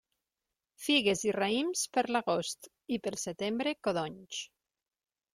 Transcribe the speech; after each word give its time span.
Figues 0.83 1.19
i 1.27 1.33
raïms 1.35 1.83
per 1.97 2.03
l'agost, 2.15 2.69
i 2.97 2.99
pel 3.07 3.19
setembre 3.27 3.75
codonys. 3.89 4.41